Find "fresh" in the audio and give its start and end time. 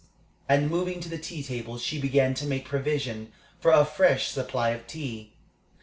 3.85-4.29